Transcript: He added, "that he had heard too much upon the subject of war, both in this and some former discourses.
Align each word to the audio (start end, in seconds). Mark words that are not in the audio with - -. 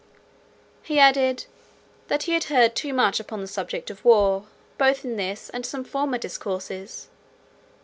He 0.81 0.97
added, 0.97 1.45
"that 2.07 2.23
he 2.23 2.31
had 2.31 2.45
heard 2.45 2.73
too 2.75 2.91
much 2.91 3.19
upon 3.19 3.39
the 3.39 3.45
subject 3.47 3.91
of 3.91 4.03
war, 4.03 4.45
both 4.79 5.05
in 5.05 5.15
this 5.15 5.51
and 5.51 5.63
some 5.63 5.83
former 5.83 6.17
discourses. 6.17 7.07